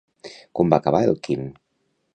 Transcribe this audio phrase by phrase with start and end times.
[0.59, 1.47] Com va acabar el Quim?